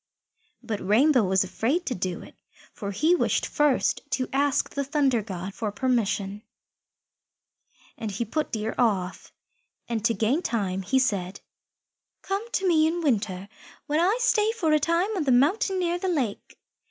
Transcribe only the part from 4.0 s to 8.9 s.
to ask the Thunder God for permission, and he put Deer